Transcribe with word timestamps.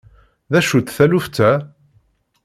D 0.51 0.53
acu-tt 0.59 0.93
taluft-a? 0.97 1.51